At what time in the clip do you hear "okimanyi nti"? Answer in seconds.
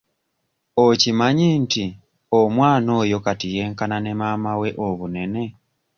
0.85-1.85